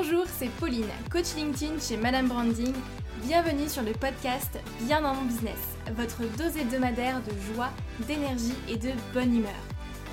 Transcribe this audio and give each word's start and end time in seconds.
Bonjour, 0.00 0.26
c'est 0.28 0.48
Pauline, 0.60 0.86
coach 1.10 1.34
LinkedIn 1.34 1.80
chez 1.80 1.96
Madame 1.96 2.28
Branding. 2.28 2.72
Bienvenue 3.24 3.68
sur 3.68 3.82
le 3.82 3.90
podcast 3.90 4.56
Bien 4.82 5.00
dans 5.00 5.12
mon 5.12 5.24
business, 5.24 5.58
votre 5.96 6.20
dose 6.36 6.56
hebdomadaire 6.56 7.20
de 7.20 7.32
joie, 7.52 7.70
d'énergie 8.06 8.54
et 8.68 8.76
de 8.76 8.90
bonne 9.12 9.34
humeur. 9.34 9.60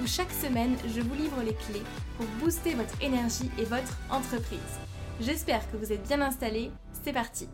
Où 0.01 0.07
chaque 0.07 0.31
semaine, 0.31 0.75
je 0.87 1.01
vous 1.01 1.13
livre 1.13 1.39
les 1.45 1.53
clés 1.53 1.83
pour 2.17 2.25
booster 2.39 2.73
votre 2.73 2.99
énergie 2.99 3.51
et 3.59 3.65
votre 3.65 3.95
entreprise. 4.09 4.59
J'espère 5.21 5.69
que 5.71 5.77
vous 5.77 5.93
êtes 5.93 6.07
bien 6.07 6.19
installés. 6.19 6.71
C'est 7.03 7.13
parti 7.13 7.47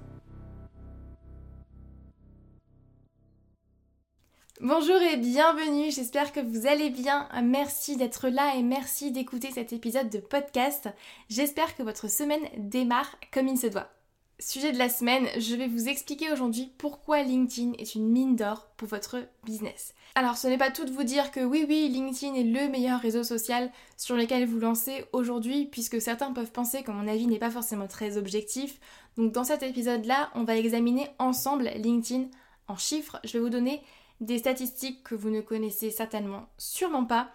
Bonjour 4.63 5.01
et 5.01 5.17
bienvenue, 5.17 5.89
j'espère 5.89 6.31
que 6.31 6.39
vous 6.39 6.67
allez 6.67 6.91
bien. 6.91 7.27
Merci 7.41 7.97
d'être 7.97 8.29
là 8.29 8.53
et 8.55 8.61
merci 8.61 9.11
d'écouter 9.11 9.49
cet 9.49 9.73
épisode 9.73 10.11
de 10.11 10.19
podcast. 10.19 10.87
J'espère 11.29 11.75
que 11.75 11.81
votre 11.81 12.07
semaine 12.07 12.47
démarre 12.57 13.15
comme 13.33 13.47
il 13.47 13.57
se 13.57 13.65
doit. 13.65 13.89
Sujet 14.37 14.71
de 14.71 14.77
la 14.77 14.87
semaine, 14.87 15.25
je 15.39 15.55
vais 15.55 15.65
vous 15.65 15.89
expliquer 15.89 16.31
aujourd'hui 16.31 16.71
pourquoi 16.77 17.23
LinkedIn 17.23 17.71
est 17.79 17.95
une 17.95 18.07
mine 18.07 18.35
d'or 18.35 18.67
pour 18.77 18.87
votre 18.87 19.17
business. 19.43 19.95
Alors 20.13 20.37
ce 20.37 20.47
n'est 20.47 20.59
pas 20.59 20.69
tout 20.69 20.85
de 20.85 20.91
vous 20.91 21.05
dire 21.05 21.31
que 21.31 21.39
oui 21.39 21.65
oui 21.67 21.89
LinkedIn 21.89 22.35
est 22.35 22.43
le 22.43 22.69
meilleur 22.69 22.99
réseau 22.99 23.23
social 23.23 23.71
sur 23.97 24.15
lequel 24.15 24.45
vous 24.45 24.59
lancez 24.59 25.05
aujourd'hui 25.11 25.65
puisque 25.65 25.99
certains 25.99 26.33
peuvent 26.33 26.51
penser 26.51 26.83
que 26.83 26.91
mon 26.91 27.07
avis 27.07 27.25
n'est 27.25 27.39
pas 27.39 27.49
forcément 27.49 27.87
très 27.87 28.15
objectif. 28.15 28.79
Donc 29.17 29.31
dans 29.31 29.43
cet 29.43 29.63
épisode 29.63 30.05
là 30.05 30.29
on 30.35 30.43
va 30.43 30.55
examiner 30.55 31.07
ensemble 31.17 31.71
LinkedIn 31.77 32.25
en 32.67 32.77
chiffres. 32.77 33.19
Je 33.23 33.33
vais 33.33 33.39
vous 33.39 33.49
donner 33.49 33.81
des 34.21 34.37
statistiques 34.37 35.03
que 35.03 35.15
vous 35.15 35.29
ne 35.29 35.41
connaissez 35.41 35.91
certainement 35.91 36.47
sûrement 36.57 37.05
pas, 37.05 37.29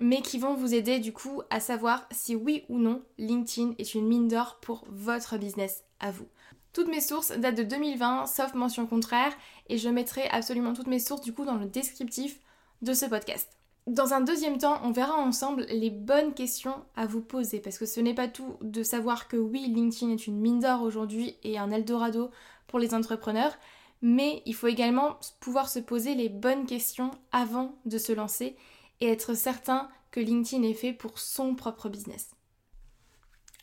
mais 0.00 0.20
qui 0.22 0.38
vont 0.38 0.54
vous 0.54 0.74
aider 0.74 0.98
du 0.98 1.12
coup 1.12 1.42
à 1.50 1.60
savoir 1.60 2.08
si 2.10 2.34
oui 2.34 2.64
ou 2.68 2.78
non 2.78 3.02
LinkedIn 3.18 3.74
est 3.78 3.94
une 3.94 4.08
mine 4.08 4.28
d'or 4.28 4.58
pour 4.60 4.84
votre 4.88 5.36
business 5.36 5.84
à 6.00 6.10
vous. 6.10 6.26
Toutes 6.72 6.88
mes 6.88 7.02
sources 7.02 7.32
datent 7.32 7.58
de 7.58 7.62
2020, 7.62 8.26
sauf 8.26 8.54
mention 8.54 8.86
contraire, 8.86 9.32
et 9.68 9.76
je 9.76 9.90
mettrai 9.90 10.26
absolument 10.28 10.72
toutes 10.72 10.86
mes 10.86 10.98
sources 10.98 11.20
du 11.20 11.34
coup 11.34 11.44
dans 11.44 11.56
le 11.56 11.66
descriptif 11.66 12.40
de 12.80 12.94
ce 12.94 13.04
podcast. 13.04 13.50
Dans 13.86 14.14
un 14.14 14.20
deuxième 14.20 14.58
temps, 14.58 14.80
on 14.84 14.92
verra 14.92 15.16
ensemble 15.16 15.66
les 15.68 15.90
bonnes 15.90 16.34
questions 16.34 16.76
à 16.96 17.06
vous 17.06 17.20
poser, 17.20 17.60
parce 17.60 17.78
que 17.78 17.84
ce 17.84 18.00
n'est 18.00 18.14
pas 18.14 18.28
tout 18.28 18.56
de 18.62 18.82
savoir 18.82 19.28
que 19.28 19.36
oui, 19.36 19.66
LinkedIn 19.68 20.12
est 20.12 20.26
une 20.26 20.40
mine 20.40 20.60
d'or 20.60 20.82
aujourd'hui 20.82 21.36
et 21.42 21.58
un 21.58 21.70
Eldorado 21.70 22.30
pour 22.68 22.78
les 22.78 22.94
entrepreneurs, 22.94 23.54
mais 24.02 24.42
il 24.46 24.54
faut 24.54 24.66
également 24.66 25.18
pouvoir 25.40 25.68
se 25.68 25.78
poser 25.78 26.14
les 26.14 26.28
bonnes 26.28 26.66
questions 26.66 27.12
avant 27.30 27.76
de 27.86 27.98
se 27.98 28.12
lancer 28.12 28.56
et 29.00 29.08
être 29.08 29.34
certain 29.34 29.88
que 30.10 30.20
LinkedIn 30.20 30.64
est 30.64 30.74
fait 30.74 30.92
pour 30.92 31.18
son 31.18 31.54
propre 31.54 31.88
business. 31.88 32.32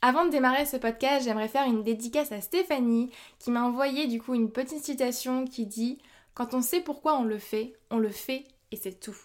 Avant 0.02 0.24
de 0.24 0.30
démarrer 0.30 0.66
ce 0.66 0.78
podcast, 0.78 1.26
j'aimerais 1.26 1.50
faire 1.50 1.66
une 1.66 1.84
dédicace 1.84 2.32
à 2.32 2.40
Stéphanie 2.40 3.12
qui 3.38 3.52
m'a 3.52 3.64
envoyé 3.64 4.08
du 4.08 4.22
coup 4.22 4.34
une 4.34 4.52
petite 4.52 4.84
citation 4.84 5.46
qui 5.46 5.66
dit 5.66 6.00
Quand 6.34 6.54
on 6.54 6.62
sait 6.62 6.80
pourquoi 6.80 7.18
on 7.18 7.26
le 7.26 7.38
fait, 7.38 7.74
on 7.92 7.98
le 7.98 8.10
fait 8.10 8.46
et 8.72 8.78
c'est 8.78 9.00
tout. 9.00 9.18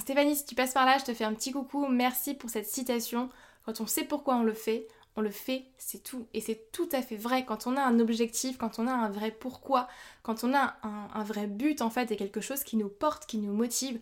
Stéphanie, 0.00 0.36
si 0.36 0.46
tu 0.46 0.54
passes 0.54 0.72
par 0.72 0.86
là, 0.86 0.96
je 0.98 1.04
te 1.04 1.12
fais 1.12 1.24
un 1.24 1.34
petit 1.34 1.52
coucou, 1.52 1.86
merci 1.86 2.32
pour 2.32 2.48
cette 2.48 2.66
citation. 2.66 3.28
Quand 3.66 3.82
on 3.82 3.86
sait 3.86 4.04
pourquoi 4.04 4.36
on 4.36 4.42
le 4.42 4.54
fait, 4.54 4.88
on 5.16 5.20
le 5.20 5.30
fait, 5.30 5.64
c'est 5.78 6.02
tout. 6.02 6.26
Et 6.32 6.40
c'est 6.40 6.70
tout 6.72 6.88
à 6.92 7.02
fait 7.02 7.16
vrai. 7.16 7.44
Quand 7.44 7.66
on 7.66 7.76
a 7.76 7.82
un 7.82 8.00
objectif, 8.00 8.56
quand 8.56 8.78
on 8.78 8.86
a 8.86 8.92
un 8.92 9.10
vrai 9.10 9.30
pourquoi, 9.30 9.88
quand 10.22 10.44
on 10.44 10.54
a 10.54 10.76
un, 10.82 11.24
vrai 11.24 11.46
but 11.46 11.82
en 11.82 11.90
fait 11.90 12.10
et 12.10 12.16
quelque 12.16 12.40
chose 12.40 12.64
qui 12.64 12.76
nous 12.76 12.88
porte, 12.88 13.26
qui 13.26 13.38
nous 13.38 13.52
motive, 13.52 14.00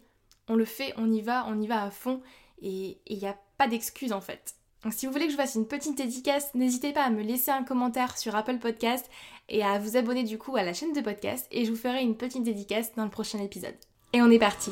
on 0.49 0.55
le 0.55 0.65
fait, 0.65 0.95
on 0.97 1.11
y 1.11 1.21
va, 1.21 1.47
on 1.49 1.61
y 1.61 1.67
va 1.67 1.85
à 1.85 1.91
fond 1.91 2.21
et 2.63 2.99
il 3.07 3.19
n'y 3.19 3.27
a 3.27 3.37
pas 3.57 3.69
d'excuse 3.69 4.13
en 4.13 4.21
fait. 4.21 4.55
Donc 4.83 4.95
si 4.95 5.07
vous 5.07 5.13
voulez 5.13 5.27
que 5.27 5.33
je 5.33 5.37
fasse 5.37 5.57
une 5.57 5.67
petite 5.67 5.99
dédicace, 5.99 6.55
n'hésitez 6.55 6.93
pas 6.93 7.03
à 7.03 7.11
me 7.11 7.23
laisser 7.23 7.51
un 7.51 7.65
commentaire 7.65 8.17
sur 8.17 8.35
Apple 8.35 8.59
Podcast 8.59 9.11
et 9.49 9.63
à 9.63 9.79
vous 9.79 9.97
abonner 9.97 10.23
du 10.23 10.39
coup 10.39 10.57
à 10.57 10.63
la 10.63 10.73
chaîne 10.73 10.93
de 10.93 11.01
podcast 11.01 11.47
et 11.51 11.65
je 11.65 11.71
vous 11.71 11.77
ferai 11.77 12.03
une 12.03 12.17
petite 12.17 12.45
dédicace 12.45 12.95
dans 12.95 13.05
le 13.05 13.11
prochain 13.11 13.41
épisode. 13.41 13.77
Et 14.13 14.23
on 14.23 14.31
est 14.31 14.39
parti 14.39 14.71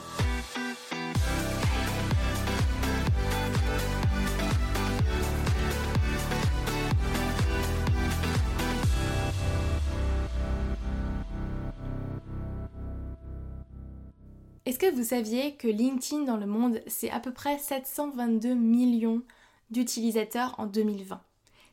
Est-ce 14.78 14.90
que 14.90 14.96
vous 14.96 15.08
saviez 15.08 15.56
que 15.56 15.66
LinkedIn 15.66 16.22
dans 16.22 16.36
le 16.36 16.46
monde, 16.46 16.80
c'est 16.86 17.10
à 17.10 17.18
peu 17.18 17.32
près 17.32 17.58
722 17.58 18.54
millions 18.54 19.22
d'utilisateurs 19.70 20.54
en 20.58 20.66
2020 20.66 21.20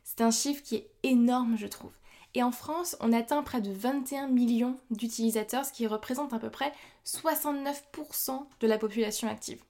C'est 0.03 0.21
un 0.21 0.31
chiffre 0.31 0.63
qui 0.63 0.77
est 0.77 0.89
énorme, 1.03 1.55
je 1.55 1.67
trouve. 1.67 1.91
Et 2.33 2.41
en 2.41 2.51
France, 2.51 2.97
on 3.01 3.13
atteint 3.13 3.43
près 3.43 3.61
de 3.61 3.71
21 3.71 4.27
millions 4.29 4.75
d'utilisateurs, 4.89 5.65
ce 5.65 5.71
qui 5.71 5.85
représente 5.85 6.33
à 6.33 6.39
peu 6.39 6.49
près 6.49 6.73
69% 7.05 8.47
de 8.59 8.67
la 8.67 8.79
population 8.79 9.29
active. 9.29 9.61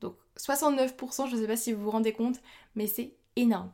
Donc 0.00 0.14
69%, 0.38 1.28
je 1.28 1.36
ne 1.36 1.40
sais 1.42 1.46
pas 1.46 1.56
si 1.56 1.74
vous 1.74 1.82
vous 1.82 1.90
rendez 1.90 2.14
compte, 2.14 2.40
mais 2.76 2.86
c'est 2.86 3.12
énorme. 3.36 3.70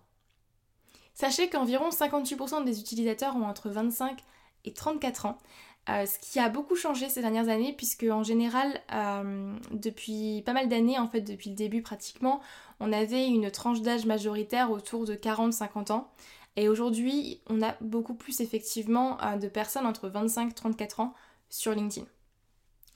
Sachez 1.14 1.48
qu'environ 1.48 1.90
58% 1.90 2.64
des 2.64 2.80
utilisateurs 2.80 3.36
ont 3.36 3.46
entre 3.46 3.70
25 3.70 4.18
et 4.64 4.72
34 4.72 5.26
ans, 5.26 5.38
euh, 5.88 6.04
ce 6.04 6.18
qui 6.18 6.40
a 6.40 6.48
beaucoup 6.48 6.74
changé 6.74 7.08
ces 7.08 7.20
dernières 7.20 7.48
années, 7.48 7.72
puisque 7.72 8.04
en 8.10 8.24
général, 8.24 8.80
euh, 8.92 9.54
depuis 9.70 10.42
pas 10.44 10.52
mal 10.52 10.68
d'années, 10.68 10.98
en 10.98 11.06
fait 11.06 11.20
depuis 11.20 11.50
le 11.50 11.56
début 11.56 11.80
pratiquement, 11.80 12.40
on 12.80 12.92
avait 12.92 13.26
une 13.26 13.50
tranche 13.50 13.82
d'âge 13.82 14.04
majoritaire 14.04 14.70
autour 14.72 15.04
de 15.04 15.14
40-50 15.14 15.92
ans. 15.92 16.10
Et 16.56 16.68
aujourd'hui, 16.68 17.40
on 17.48 17.62
a 17.62 17.76
beaucoup 17.80 18.14
plus 18.14 18.40
effectivement 18.40 19.18
euh, 19.22 19.36
de 19.36 19.46
personnes 19.46 19.86
entre 19.86 20.08
25 20.08 20.50
et 20.50 20.54
34 20.54 21.00
ans 21.00 21.14
sur 21.50 21.72
LinkedIn. 21.72 22.06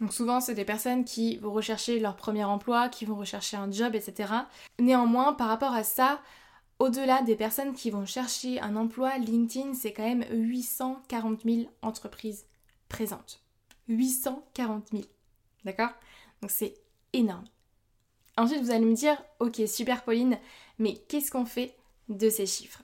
Donc 0.00 0.12
souvent, 0.12 0.40
c'est 0.40 0.54
des 0.54 0.64
personnes 0.64 1.04
qui 1.04 1.36
vont 1.36 1.52
rechercher 1.52 2.00
leur 2.00 2.16
premier 2.16 2.42
emploi, 2.42 2.88
qui 2.88 3.04
vont 3.04 3.16
rechercher 3.16 3.56
un 3.56 3.70
job, 3.70 3.94
etc. 3.94 4.32
Néanmoins, 4.80 5.34
par 5.34 5.46
rapport 5.46 5.74
à 5.74 5.84
ça, 5.84 6.20
au-delà 6.80 7.22
des 7.22 7.36
personnes 7.36 7.74
qui 7.74 7.90
vont 7.90 8.06
chercher 8.06 8.60
un 8.60 8.74
emploi, 8.74 9.18
LinkedIn, 9.18 9.74
c'est 9.74 9.92
quand 9.92 10.02
même 10.02 10.24
840 10.32 11.42
000 11.44 11.58
entreprises 11.82 12.46
présente. 12.90 13.42
840 13.88 14.88
000. 14.92 15.04
D'accord? 15.64 15.90
Donc 16.42 16.50
c'est 16.50 16.74
énorme. 17.14 17.46
Ensuite, 18.36 18.60
vous 18.60 18.70
allez 18.70 18.84
me 18.84 18.94
dire, 18.94 19.22
ok, 19.38 19.62
super 19.66 20.04
Pauline, 20.04 20.38
mais 20.78 20.94
qu'est-ce 21.08 21.30
qu'on 21.30 21.46
fait 21.46 21.76
de 22.08 22.28
ces 22.28 22.46
chiffres? 22.46 22.82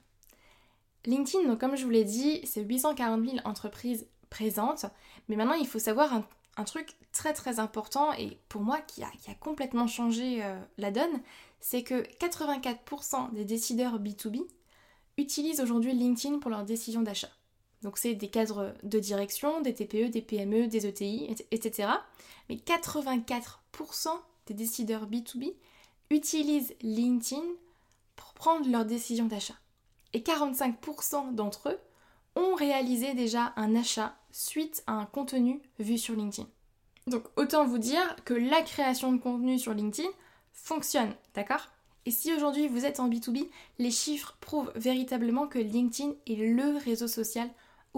LinkedIn, 1.04 1.46
donc 1.46 1.60
comme 1.60 1.76
je 1.76 1.84
vous 1.84 1.90
l'ai 1.90 2.04
dit, 2.04 2.40
c'est 2.44 2.62
840 2.62 3.24
000 3.24 3.36
entreprises 3.44 4.08
présentes, 4.28 4.86
mais 5.28 5.36
maintenant 5.36 5.54
il 5.54 5.66
faut 5.66 5.78
savoir 5.78 6.12
un, 6.56 6.64
truc 6.64 6.96
très 7.12 7.32
très 7.32 7.60
important 7.60 8.12
et 8.14 8.38
pour 8.48 8.62
moi 8.62 8.80
qui 8.80 9.02
a, 9.02 9.10
complètement 9.40 9.86
changé 9.86 10.42
euh, 10.42 10.58
la 10.78 10.90
donne, 10.90 11.20
c'est 11.60 11.82
que 11.82 12.02
84% 12.18 13.32
des 13.32 13.44
décideurs 13.44 14.00
B2B 14.00 14.42
utilisent 15.16 15.60
aujourd'hui 15.60 15.92
LinkedIn 15.92 16.38
pour 16.38 16.50
leurs 16.50 16.64
décisions 16.64 17.02
d'achat. 17.02 17.30
Donc 17.82 17.98
c'est 17.98 18.14
des 18.14 18.28
cadres 18.28 18.74
de 18.82 18.98
direction, 18.98 19.60
des 19.60 19.74
TPE, 19.74 20.10
des 20.10 20.22
PME, 20.22 20.66
des 20.66 20.86
ETI, 20.86 21.34
etc. 21.50 21.88
Mais 22.48 22.56
84% 22.56 24.08
des 24.46 24.54
décideurs 24.54 25.08
B2B 25.08 25.54
utilisent 26.10 26.74
LinkedIn 26.82 27.42
pour 28.16 28.32
prendre 28.34 28.68
leurs 28.70 28.86
décisions 28.86 29.26
d'achat. 29.26 29.56
Et 30.12 30.20
45% 30.20 31.34
d'entre 31.34 31.70
eux 31.70 31.78
ont 32.36 32.54
réalisé 32.54 33.14
déjà 33.14 33.52
un 33.56 33.74
achat 33.74 34.16
suite 34.30 34.82
à 34.86 34.92
un 34.92 35.06
contenu 35.06 35.60
vu 35.78 35.98
sur 35.98 36.14
LinkedIn. 36.14 36.48
Donc 37.06 37.24
autant 37.36 37.64
vous 37.66 37.78
dire 37.78 38.16
que 38.24 38.34
la 38.34 38.62
création 38.62 39.12
de 39.12 39.18
contenu 39.20 39.58
sur 39.58 39.74
LinkedIn 39.74 40.08
fonctionne, 40.52 41.14
d'accord? 41.34 41.68
Et 42.04 42.10
si 42.10 42.32
aujourd'hui 42.32 42.68
vous 42.68 42.84
êtes 42.84 43.00
en 43.00 43.08
B2B, 43.08 43.48
les 43.78 43.90
chiffres 43.90 44.36
prouvent 44.40 44.72
véritablement 44.76 45.48
que 45.48 45.58
LinkedIn 45.58 46.12
est 46.26 46.36
le 46.36 46.76
réseau 46.78 47.08
social 47.08 47.50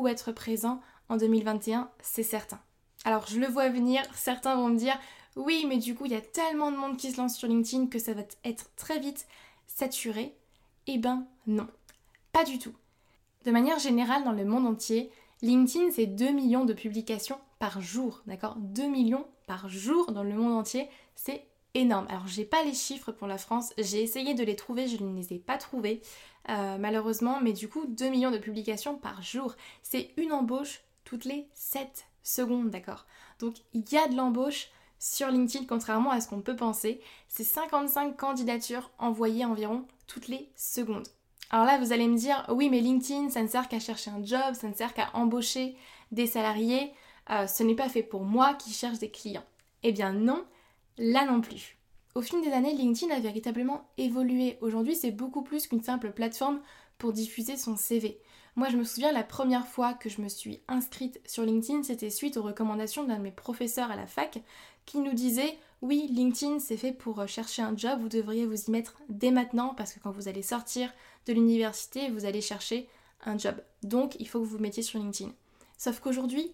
être 0.06 0.32
présent 0.32 0.80
en 1.08 1.16
2021, 1.16 1.90
c'est 2.00 2.22
certain. 2.22 2.60
Alors 3.04 3.26
je 3.26 3.40
le 3.40 3.46
vois 3.46 3.68
venir, 3.68 4.02
certains 4.14 4.56
vont 4.56 4.68
me 4.68 4.78
dire 4.78 4.98
oui 5.36 5.64
mais 5.68 5.78
du 5.78 5.94
coup 5.94 6.04
il 6.06 6.12
y 6.12 6.16
a 6.16 6.20
tellement 6.20 6.70
de 6.70 6.76
monde 6.76 6.96
qui 6.96 7.10
se 7.10 7.20
lance 7.20 7.36
sur 7.36 7.48
LinkedIn 7.48 7.86
que 7.86 7.98
ça 7.98 8.12
va 8.12 8.22
être 8.44 8.70
très 8.76 8.98
vite 8.98 9.26
saturé. 9.66 10.36
Eh 10.86 10.98
ben 10.98 11.26
non, 11.46 11.66
pas 12.32 12.44
du 12.44 12.58
tout. 12.58 12.74
De 13.44 13.50
manière 13.50 13.78
générale 13.78 14.24
dans 14.24 14.32
le 14.32 14.44
monde 14.44 14.66
entier, 14.66 15.10
LinkedIn 15.42 15.90
c'est 15.92 16.06
2 16.06 16.30
millions 16.30 16.64
de 16.64 16.72
publications 16.72 17.38
par 17.58 17.80
jour, 17.80 18.22
d'accord? 18.26 18.56
2 18.58 18.88
millions 18.88 19.26
par 19.46 19.68
jour 19.68 20.12
dans 20.12 20.22
le 20.22 20.34
monde 20.34 20.52
entier, 20.52 20.88
c'est 21.14 21.47
énorme. 21.74 22.06
Alors 22.08 22.26
j'ai 22.26 22.44
pas 22.44 22.62
les 22.62 22.74
chiffres 22.74 23.12
pour 23.12 23.26
la 23.26 23.38
France, 23.38 23.72
j'ai 23.78 24.02
essayé 24.02 24.34
de 24.34 24.44
les 24.44 24.56
trouver, 24.56 24.88
je 24.88 25.02
ne 25.02 25.16
les 25.16 25.32
ai 25.34 25.38
pas 25.38 25.58
trouvés 25.58 26.02
euh, 26.48 26.78
malheureusement, 26.78 27.40
mais 27.42 27.52
du 27.52 27.68
coup 27.68 27.84
2 27.86 28.08
millions 28.08 28.30
de 28.30 28.38
publications 28.38 28.96
par 28.96 29.22
jour. 29.22 29.54
C'est 29.82 30.10
une 30.16 30.32
embauche 30.32 30.80
toutes 31.04 31.24
les 31.24 31.48
7 31.54 32.06
secondes, 32.22 32.70
d'accord? 32.70 33.06
Donc 33.38 33.54
il 33.74 33.84
y 33.90 33.96
a 33.96 34.08
de 34.08 34.16
l'embauche 34.16 34.68
sur 34.98 35.28
LinkedIn, 35.28 35.66
contrairement 35.66 36.10
à 36.10 36.20
ce 36.20 36.28
qu'on 36.28 36.40
peut 36.40 36.56
penser. 36.56 37.00
C'est 37.28 37.44
55 37.44 38.16
candidatures 38.16 38.90
envoyées 38.98 39.44
environ 39.44 39.86
toutes 40.06 40.28
les 40.28 40.50
secondes. 40.56 41.06
Alors 41.50 41.64
là, 41.64 41.78
vous 41.78 41.92
allez 41.92 42.08
me 42.08 42.18
dire, 42.18 42.44
oui, 42.50 42.68
mais 42.68 42.80
LinkedIn, 42.80 43.30
ça 43.30 43.42
ne 43.42 43.48
sert 43.48 43.68
qu'à 43.68 43.78
chercher 43.78 44.10
un 44.10 44.22
job, 44.22 44.54
ça 44.54 44.68
ne 44.68 44.74
sert 44.74 44.92
qu'à 44.92 45.08
embaucher 45.14 45.76
des 46.12 46.26
salariés, 46.26 46.92
euh, 47.30 47.46
ce 47.46 47.62
n'est 47.62 47.74
pas 47.74 47.88
fait 47.88 48.02
pour 48.02 48.24
moi 48.24 48.54
qui 48.54 48.70
cherche 48.70 48.98
des 48.98 49.10
clients. 49.10 49.44
Eh 49.82 49.92
bien 49.92 50.12
non, 50.12 50.44
là 50.98 51.24
non 51.24 51.40
plus. 51.40 51.78
Au 52.14 52.22
fil 52.22 52.40
des 52.42 52.52
années, 52.52 52.74
LinkedIn 52.74 53.14
a 53.14 53.20
véritablement 53.20 53.88
évolué. 53.96 54.58
Aujourd'hui, 54.60 54.96
c'est 54.96 55.10
beaucoup 55.10 55.42
plus 55.42 55.66
qu'une 55.66 55.82
simple 55.82 56.10
plateforme 56.10 56.60
pour 56.98 57.12
diffuser 57.12 57.56
son 57.56 57.76
CV. 57.76 58.20
Moi, 58.56 58.68
je 58.70 58.76
me 58.76 58.82
souviens 58.82 59.12
la 59.12 59.22
première 59.22 59.68
fois 59.68 59.94
que 59.94 60.08
je 60.08 60.20
me 60.20 60.28
suis 60.28 60.60
inscrite 60.66 61.20
sur 61.24 61.44
LinkedIn, 61.44 61.84
c'était 61.84 62.10
suite 62.10 62.36
aux 62.36 62.42
recommandations 62.42 63.04
d'un 63.04 63.18
de 63.18 63.22
mes 63.22 63.30
professeurs 63.30 63.90
à 63.90 63.96
la 63.96 64.08
fac 64.08 64.42
qui 64.84 64.98
nous 64.98 65.12
disait 65.12 65.56
oui, 65.80 66.08
LinkedIn 66.10 66.58
c'est 66.58 66.76
fait 66.76 66.92
pour 66.92 67.26
chercher 67.28 67.62
un 67.62 67.76
job, 67.76 68.00
vous 68.00 68.08
devriez 68.08 68.46
vous 68.46 68.64
y 68.64 68.70
mettre 68.72 68.98
dès 69.08 69.30
maintenant 69.30 69.74
parce 69.76 69.92
que 69.92 70.00
quand 70.00 70.10
vous 70.10 70.26
allez 70.26 70.42
sortir 70.42 70.92
de 71.26 71.32
l'université, 71.32 72.10
vous 72.10 72.24
allez 72.24 72.40
chercher 72.40 72.88
un 73.24 73.38
job. 73.38 73.54
Donc, 73.84 74.16
il 74.18 74.28
faut 74.28 74.40
que 74.40 74.44
vous 74.44 74.56
vous 74.56 74.62
mettiez 74.62 74.82
sur 74.82 74.98
LinkedIn. 74.98 75.30
Sauf 75.76 76.00
qu'aujourd'hui, 76.00 76.52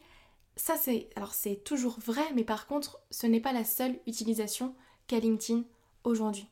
ça 0.57 0.77
c'est 0.77 1.11
alors 1.17 1.35
c'est 1.35 1.57
toujours 1.65 1.99
vrai, 2.01 2.25
mais 2.35 2.45
par 2.45 2.67
contre, 2.67 3.01
ce 3.11 3.27
n'est 3.27 3.41
pas 3.41 3.53
la 3.53 3.65
seule 3.65 3.99
utilisation 4.07 4.75
qu'a 5.07 5.19
LinkedIn 5.19 5.65
aujourd'hui. 6.05 6.49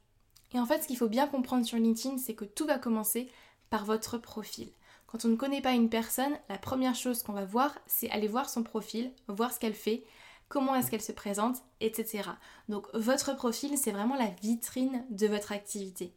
Et 0.54 0.58
en 0.58 0.66
fait, 0.66 0.82
ce 0.82 0.86
qu'il 0.86 0.96
faut 0.96 1.08
bien 1.08 1.26
comprendre 1.26 1.64
sur 1.64 1.78
LinkedIn, 1.78 2.18
c'est 2.18 2.34
que 2.34 2.44
tout 2.44 2.66
va 2.66 2.78
commencer 2.78 3.30
par 3.70 3.84
votre 3.84 4.18
profil. 4.18 4.68
Quand 5.06 5.24
on 5.24 5.28
ne 5.28 5.36
connaît 5.36 5.62
pas 5.62 5.72
une 5.72 5.90
personne, 5.90 6.32
la 6.48 6.58
première 6.58 6.94
chose 6.94 7.22
qu'on 7.22 7.32
va 7.32 7.44
voir, 7.44 7.78
c'est 7.86 8.10
aller 8.10 8.28
voir 8.28 8.48
son 8.48 8.62
profil, 8.62 9.12
voir 9.28 9.52
ce 9.52 9.60
qu'elle 9.60 9.74
fait, 9.74 10.04
comment 10.48 10.74
est-ce 10.74 10.90
qu'elle 10.90 11.02
se 11.02 11.12
présente, 11.12 11.62
etc. 11.80 12.30
Donc 12.68 12.86
votre 12.94 13.34
profil, 13.36 13.76
c'est 13.78 13.92
vraiment 13.92 14.16
la 14.16 14.30
vitrine 14.42 15.04
de 15.10 15.26
votre 15.26 15.52
activité. 15.52 16.14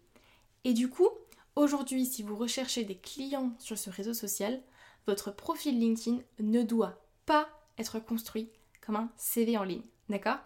Et 0.64 0.74
du 0.74 0.90
coup, 0.90 1.10
aujourd'hui, 1.56 2.06
si 2.06 2.24
vous 2.24 2.36
recherchez 2.36 2.84
des 2.84 2.98
clients 2.98 3.54
sur 3.60 3.78
ce 3.78 3.90
réseau 3.90 4.14
social, 4.14 4.62
votre 5.08 5.34
profil 5.34 5.80
LinkedIn 5.80 6.20
ne 6.40 6.64
doit 6.64 7.02
pas 7.26 7.48
être 7.78 8.00
construit 8.00 8.50
comme 8.82 8.96
un 8.96 9.10
CV 9.18 9.58
en 9.58 9.64
ligne. 9.64 9.84
D'accord? 10.10 10.38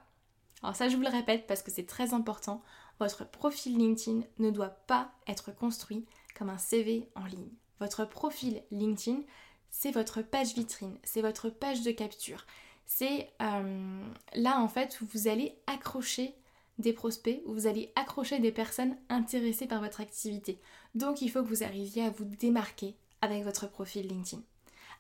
Alors 0.62 0.76
ça, 0.76 0.90
je 0.90 0.96
vous 0.96 1.02
le 1.02 1.10
répète 1.10 1.48
parce 1.48 1.64
que 1.64 1.72
c'est 1.72 1.86
très 1.86 2.14
important. 2.14 2.62
Votre 3.00 3.30
profil 3.30 3.78
LinkedIn 3.78 4.22
ne 4.40 4.52
doit 4.52 4.70
pas 4.70 5.12
être 5.28 5.56
construit 5.56 6.06
comme 6.38 6.50
un 6.50 6.58
CV 6.58 7.10
en 7.16 7.26
ligne. 7.26 7.50
Votre 7.80 8.06
profil 8.06 8.62
LinkedIn, 8.72 9.22
c'est 9.70 9.92
votre 9.92 10.22
page 10.22 10.54
vitrine, 10.54 10.98
c'est 11.04 11.22
votre 11.22 11.50
page 11.50 11.82
de 11.82 11.92
capture. 11.92 12.46
C'est 12.86 13.30
euh, 13.42 14.04
là 14.34 14.60
en 14.60 14.68
fait 14.68 15.00
où 15.02 15.06
vous 15.14 15.28
allez 15.28 15.56
accrocher 15.68 16.36
des 16.78 16.94
prospects, 16.94 17.42
où 17.46 17.54
vous 17.54 17.68
allez 17.68 17.92
accrocher 17.96 18.40
des 18.40 18.52
personnes 18.52 18.98
intéressées 19.10 19.68
par 19.68 19.82
votre 19.82 20.02
activité. 20.02 20.60
Donc 20.96 21.22
il 21.22 21.30
faut 21.30 21.42
que 21.42 21.48
vous 21.48 21.64
arriviez 21.64 22.04
à 22.04 22.10
vous 22.10 22.26
démarquer 22.26 22.96
avec 23.22 23.44
votre 23.44 23.70
profil 23.70 24.08
LinkedIn. 24.08 24.42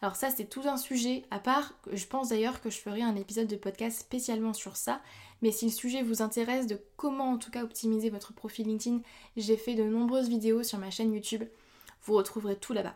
Alors 0.02 0.16
ça 0.16 0.30
c'est 0.30 0.46
tout 0.46 0.64
un 0.66 0.78
sujet 0.78 1.24
à 1.30 1.40
part, 1.40 1.74
je 1.92 2.06
pense 2.06 2.30
d'ailleurs 2.30 2.62
que 2.62 2.70
je 2.70 2.78
ferai 2.78 3.02
un 3.02 3.16
épisode 3.16 3.48
de 3.48 3.58
podcast 3.58 4.00
spécialement 4.00 4.54
sur 4.54 4.78
ça, 4.78 5.02
mais 5.42 5.52
si 5.52 5.66
le 5.66 5.72
sujet 5.72 6.04
vous 6.04 6.22
intéresse 6.22 6.68
de 6.68 6.80
comment 6.96 7.32
en 7.32 7.38
tout 7.38 7.52
cas 7.52 7.64
optimiser 7.64 8.10
votre 8.10 8.34
profil 8.34 8.68
LinkedIn, 8.68 9.02
j'ai 9.36 9.58
fait 9.58 9.76
de 9.76 9.84
nombreuses 9.84 10.30
vidéos 10.30 10.64
sur 10.64 10.78
ma 10.78 10.90
chaîne 10.90 11.14
YouTube 11.14 11.44
vous 12.04 12.16
retrouverez 12.16 12.58
tout 12.58 12.74
là-bas. 12.74 12.96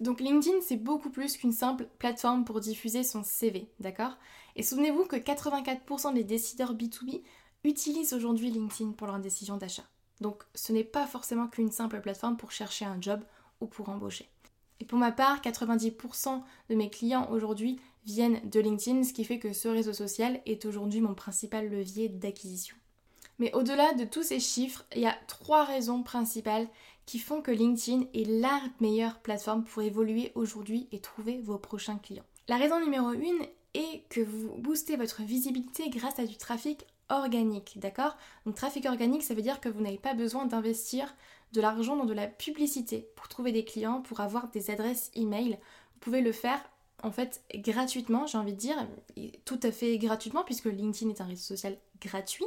Donc 0.00 0.20
LinkedIn, 0.20 0.60
c'est 0.62 0.76
beaucoup 0.76 1.10
plus 1.10 1.36
qu'une 1.36 1.52
simple 1.52 1.88
plateforme 1.98 2.44
pour 2.44 2.60
diffuser 2.60 3.04
son 3.04 3.22
CV, 3.22 3.70
d'accord? 3.80 4.16
Et 4.56 4.62
souvenez-vous 4.62 5.04
que 5.04 5.16
84% 5.16 6.14
des 6.14 6.24
décideurs 6.24 6.74
B2B 6.74 7.22
utilisent 7.64 8.12
aujourd'hui 8.12 8.50
LinkedIn 8.50 8.92
pour 8.92 9.06
leur 9.06 9.18
décision 9.18 9.56
d'achat. 9.56 9.84
Donc 10.20 10.44
ce 10.54 10.72
n'est 10.72 10.84
pas 10.84 11.06
forcément 11.06 11.48
qu'une 11.48 11.70
simple 11.70 12.00
plateforme 12.00 12.36
pour 12.36 12.52
chercher 12.52 12.84
un 12.84 13.00
job 13.00 13.22
ou 13.60 13.66
pour 13.66 13.88
embaucher. 13.88 14.28
Et 14.80 14.84
pour 14.84 14.98
ma 14.98 15.12
part, 15.12 15.40
90% 15.40 16.42
de 16.70 16.74
mes 16.74 16.90
clients 16.90 17.30
aujourd'hui 17.30 17.78
viennent 18.04 18.40
de 18.48 18.60
LinkedIn, 18.60 19.04
ce 19.04 19.12
qui 19.12 19.24
fait 19.24 19.38
que 19.38 19.52
ce 19.52 19.68
réseau 19.68 19.92
social 19.92 20.40
est 20.46 20.64
aujourd'hui 20.66 21.00
mon 21.00 21.14
principal 21.14 21.68
levier 21.70 22.08
d'acquisition. 22.08 22.76
Mais 23.38 23.52
au-delà 23.54 23.94
de 23.94 24.04
tous 24.04 24.22
ces 24.22 24.40
chiffres, 24.40 24.84
il 24.94 25.02
y 25.02 25.06
a 25.06 25.16
trois 25.26 25.64
raisons 25.64 26.02
principales 26.02 26.68
qui 27.06 27.18
font 27.18 27.42
que 27.42 27.50
LinkedIn 27.50 28.04
est 28.14 28.28
la 28.28 28.60
meilleure 28.80 29.18
plateforme 29.20 29.64
pour 29.64 29.82
évoluer 29.82 30.32
aujourd'hui 30.34 30.88
et 30.92 31.00
trouver 31.00 31.40
vos 31.42 31.58
prochains 31.58 31.98
clients. 31.98 32.24
La 32.48 32.56
raison 32.56 32.80
numéro 32.80 33.12
une 33.12 33.46
est 33.74 34.04
que 34.08 34.20
vous 34.20 34.54
boostez 34.58 34.96
votre 34.96 35.22
visibilité 35.22 35.90
grâce 35.90 36.18
à 36.18 36.26
du 36.26 36.36
trafic 36.36 36.86
organique, 37.08 37.78
d'accord? 37.80 38.16
Donc 38.46 38.54
trafic 38.54 38.86
organique, 38.86 39.22
ça 39.22 39.34
veut 39.34 39.42
dire 39.42 39.60
que 39.60 39.68
vous 39.68 39.80
n'avez 39.80 39.98
pas 39.98 40.14
besoin 40.14 40.46
d'investir 40.46 41.14
de 41.54 41.60
l'argent 41.60 41.96
dans 41.96 42.04
de 42.04 42.12
la 42.12 42.26
publicité 42.26 43.08
pour 43.16 43.28
trouver 43.28 43.52
des 43.52 43.64
clients, 43.64 44.02
pour 44.02 44.20
avoir 44.20 44.48
des 44.48 44.70
adresses 44.70 45.10
email. 45.14 45.58
Vous 45.94 46.00
pouvez 46.00 46.20
le 46.20 46.32
faire 46.32 46.60
en 47.02 47.10
fait 47.10 47.42
gratuitement, 47.54 48.26
j'ai 48.26 48.38
envie 48.38 48.52
de 48.52 48.58
dire, 48.58 48.76
tout 49.44 49.60
à 49.62 49.70
fait 49.70 49.96
gratuitement 49.98 50.42
puisque 50.42 50.66
LinkedIn 50.66 51.10
est 51.10 51.20
un 51.20 51.26
réseau 51.26 51.42
social 51.42 51.78
gratuit. 52.00 52.46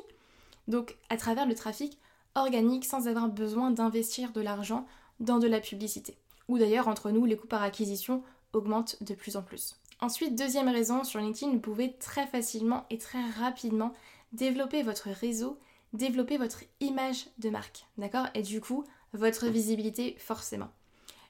Donc 0.68 0.98
à 1.10 1.18
travers 1.18 1.48
le 1.48 1.56
trafic 1.56 1.98
organique 2.36 2.86
sans 2.86 3.08
avoir 3.08 3.30
besoin 3.30 3.72
d'investir 3.72 4.32
de 4.32 4.42
l'argent 4.42 4.86
dans 5.20 5.40
de 5.40 5.48
la 5.48 5.60
publicité. 5.60 6.18
Ou 6.48 6.58
d'ailleurs, 6.58 6.88
entre 6.88 7.12
nous, 7.12 7.26
les 7.26 7.36
coûts 7.36 7.48
par 7.48 7.64
acquisition 7.64 8.24
augmentent 8.54 9.02
de 9.02 9.16
plus 9.16 9.36
en 9.36 9.42
plus. 9.42 9.76
Ensuite, 10.00 10.36
deuxième 10.36 10.70
raison, 10.70 11.04
sur 11.04 11.20
LinkedIn, 11.20 11.52
vous 11.52 11.60
pouvez 11.60 11.94
très 11.98 12.28
facilement 12.28 12.86
et 12.90 12.98
très 12.98 13.24
rapidement 13.32 13.94
développer 14.32 14.84
votre 14.84 15.10
réseau, 15.10 15.58
développer 15.94 16.38
votre 16.38 16.64
image 16.80 17.26
de 17.40 17.50
marque, 17.50 17.86
d'accord? 17.98 18.28
Et 18.36 18.44
du 18.44 18.62
coup, 18.62 18.84
votre 19.14 19.48
visibilité 19.48 20.16
forcément. 20.20 20.70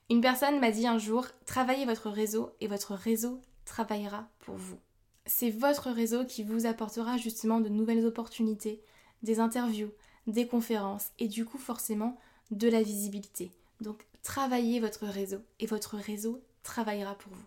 Une 0.09 0.21
personne 0.21 0.59
m'a 0.59 0.71
dit 0.71 0.88
un 0.88 0.97
jour, 0.97 1.27
travaillez 1.45 1.85
votre 1.85 2.09
réseau 2.09 2.51
et 2.62 2.68
votre 2.68 2.94
réseau 2.94 3.41
travaillera 3.65 4.29
pour 4.39 4.56
vous. 4.56 4.79
C'est 5.25 5.50
votre 5.50 5.91
réseau 5.91 6.24
qui 6.24 6.44
vous 6.44 6.65
apportera 6.65 7.18
justement 7.18 7.59
de 7.59 7.68
nouvelles 7.68 8.06
opportunités, 8.06 8.81
des 9.24 9.39
interviews, 9.39 9.91
des 10.25 10.47
conférences 10.47 11.07
et 11.19 11.27
du 11.27 11.44
coup 11.44 11.57
forcément 11.57 12.18
de 12.51 12.69
la 12.69 12.81
visibilité. 12.81 13.51
Donc 13.81 14.06
travaillez 14.23 14.80
votre 14.80 15.06
réseau 15.06 15.39
et 15.59 15.65
votre 15.65 15.97
réseau 15.97 16.41
travaillera 16.63 17.15
pour 17.15 17.33
vous. 17.33 17.45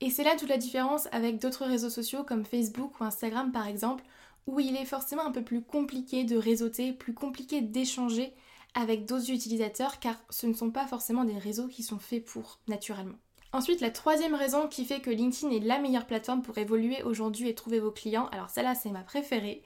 Et 0.00 0.10
c'est 0.10 0.24
là 0.24 0.34
toute 0.36 0.48
la 0.48 0.56
différence 0.56 1.08
avec 1.12 1.38
d'autres 1.38 1.66
réseaux 1.66 1.90
sociaux 1.90 2.24
comme 2.24 2.44
Facebook 2.44 3.00
ou 3.00 3.04
Instagram 3.04 3.52
par 3.52 3.66
exemple, 3.66 4.04
où 4.46 4.58
il 4.58 4.76
est 4.76 4.86
forcément 4.86 5.26
un 5.26 5.32
peu 5.32 5.42
plus 5.42 5.62
compliqué 5.62 6.24
de 6.24 6.36
réseauter, 6.36 6.92
plus 6.92 7.14
compliqué 7.14 7.60
d'échanger 7.60 8.32
avec 8.74 9.06
d'autres 9.06 9.30
utilisateurs 9.30 9.98
car 9.98 10.16
ce 10.30 10.46
ne 10.46 10.54
sont 10.54 10.70
pas 10.70 10.86
forcément 10.86 11.24
des 11.24 11.38
réseaux 11.38 11.68
qui 11.68 11.82
sont 11.82 11.98
faits 11.98 12.24
pour 12.24 12.60
naturellement. 12.68 13.18
Ensuite, 13.52 13.80
la 13.80 13.90
troisième 13.90 14.34
raison 14.34 14.68
qui 14.68 14.84
fait 14.84 15.00
que 15.00 15.10
LinkedIn 15.10 15.52
est 15.52 15.60
la 15.60 15.80
meilleure 15.80 16.06
plateforme 16.06 16.42
pour 16.42 16.58
évoluer 16.58 17.02
aujourd'hui 17.02 17.48
et 17.48 17.54
trouver 17.54 17.80
vos 17.80 17.90
clients, 17.90 18.28
alors 18.28 18.48
celle-là 18.48 18.76
c'est 18.76 18.90
ma 18.90 19.02
préférée, 19.02 19.62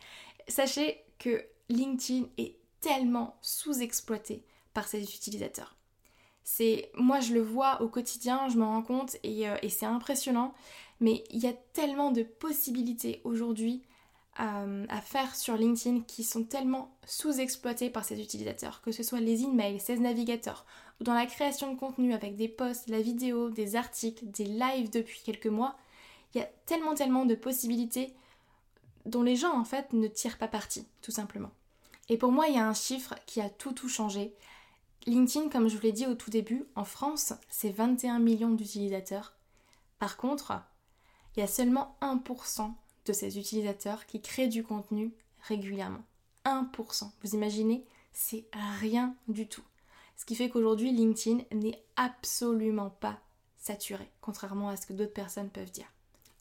sachez 0.49 1.03
que 1.19 1.45
LinkedIn 1.69 2.27
est 2.39 2.57
tellement 2.81 3.37
sous-exploité 3.43 4.45
par 4.73 4.89
ses 4.89 5.03
utilisateurs. 5.03 5.77
C'est 6.45 6.91
moi 6.95 7.21
je 7.21 7.35
le 7.35 7.43
vois 7.43 7.83
au 7.83 7.89
quotidien, 7.89 8.49
je 8.49 8.59
m'en 8.59 8.71
rends 8.71 8.83
compte 8.83 9.17
et, 9.23 9.49
euh, 9.49 9.57
c'est 9.69 9.87
impressionnant, 9.87 10.55
mais 11.01 11.25
il 11.31 11.43
y 11.43 11.47
a 11.47 11.55
tellement 11.73 12.11
de 12.11 12.23
possibilités 12.23 13.21
aujourd'hui 13.25 13.83
euh, 14.41 14.87
à 14.88 15.00
faire 15.00 15.37
sur 15.37 15.57
LinkedIn 15.57 16.00
qui 16.03 16.25
sont 16.25 16.45
tellement 16.45 16.97
sous-exploitées 17.07 17.88
par 17.88 18.05
ses 18.05 18.21
utilisateurs, 18.21 18.83
que 18.83 18.91
ce 18.91 19.03
soit 19.03 19.21
les 19.21 19.43
emails, 19.43 19.79
ses 19.79 19.97
navigateurs, 19.99 20.67
ou 21.00 21.05
dans 21.05 21.14
la 21.14 21.26
création 21.26 21.73
de 21.73 21.79
contenu 21.79 22.12
avec 22.12 22.35
des 22.35 22.49
posts, 22.49 22.88
la 22.88 23.00
vidéo, 23.00 23.50
des 23.50 23.76
articles, 23.76 24.26
des 24.26 24.47
lives 24.47 24.91
depuis 24.91 25.21
quelques 25.25 25.47
mois. 25.47 25.76
Il 26.35 26.38
y 26.38 26.41
a 26.41 26.49
tellement 26.67 26.95
tellement 26.95 27.26
de 27.26 27.37
possibilités 27.37 28.12
dont 29.07 29.23
les 29.23 29.37
gens 29.37 29.57
en 29.57 29.64
fait 29.64 29.93
ne 29.93 30.09
tirent 30.09 30.38
pas 30.38 30.49
parti, 30.49 30.87
tout 31.00 31.12
simplement. 31.12 31.50
Et 32.09 32.19
pour 32.19 32.33
moi, 32.33 32.49
il 32.49 32.57
y 32.57 32.59
a 32.59 32.69
un 32.69 32.75
chiffre 32.75 33.14
qui 33.26 33.41
a 33.41 33.49
tout 33.49 33.73
tout 33.73 33.88
changé. 33.88 34.35
LinkedIn, 35.07 35.49
comme 35.49 35.69
je 35.69 35.76
vous 35.76 35.83
l'ai 35.83 35.93
dit 35.93 36.07
au 36.07 36.14
tout 36.14 36.31
début, 36.31 36.64
en 36.75 36.85
France, 36.85 37.35
c'est 37.49 37.71
21 37.71 38.19
millions 38.19 38.50
d'utilisateurs. 38.50 39.35
Par 39.99 40.17
contre, 40.17 40.53
il 41.37 41.41
y 41.41 41.43
a 41.43 41.47
seulement 41.47 41.97
1% 42.00 42.73
de 43.07 43.13
ces 43.13 43.39
utilisateurs 43.39 44.07
qui 44.07 44.21
créent 44.21 44.49
du 44.49 44.63
contenu 44.63 45.13
régulièrement. 45.43 46.05
1%. 46.45 47.11
Vous 47.23 47.35
imaginez 47.35 47.85
C'est 48.13 48.47
rien 48.81 49.15
du 49.29 49.47
tout. 49.47 49.65
Ce 50.17 50.25
qui 50.25 50.37
fait 50.37 50.49
qu'aujourd'hui, 50.49 50.93
LinkedIn 50.93 51.45
n'est 51.53 51.83
absolument 51.97 52.91
pas 52.91 53.19
saturé, 53.57 54.09
contrairement 54.21 54.69
à 54.69 54.77
ce 54.77 54.87
que 54.87 54.93
d'autres 54.93 55.13
personnes 55.13 55.51
peuvent 55.51 55.71
dire. 55.71 55.91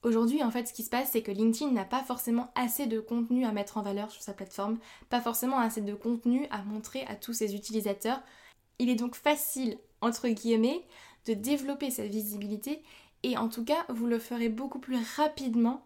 Aujourd'hui, 0.04 0.44
en 0.44 0.52
fait, 0.52 0.68
ce 0.68 0.74
qui 0.74 0.84
se 0.84 0.90
passe, 0.90 1.12
c'est 1.12 1.22
que 1.22 1.32
LinkedIn 1.32 1.72
n'a 1.72 1.86
pas 1.86 2.04
forcément 2.04 2.52
assez 2.56 2.88
de 2.88 3.00
contenu 3.00 3.46
à 3.46 3.54
mettre 3.54 3.78
en 3.78 3.82
valeur 3.82 4.12
sur 4.12 4.22
sa 4.22 4.34
plateforme, 4.34 4.78
pas 5.10 5.22
forcément 5.22 5.60
assez 5.60 5.80
de 5.80 5.94
contenu 5.94 6.46
à 6.52 6.62
montrer 6.64 7.06
à 7.06 7.16
tous 7.16 7.32
ses 7.32 7.56
utilisateurs. 7.56 8.22
Il 8.80 8.90
est 8.90 8.96
donc 8.96 9.16
facile, 9.16 9.78
entre 10.02 10.28
guillemets, 10.28 10.86
de 11.26 11.34
développer 11.34 11.90
sa 11.90 12.06
visibilité 12.06 12.84
et 13.24 13.38
en 13.38 13.48
tout 13.48 13.64
cas, 13.64 13.86
vous 13.88 14.06
le 14.06 14.20
ferez 14.20 14.50
beaucoup 14.50 14.80
plus 14.80 15.00
rapidement 15.16 15.86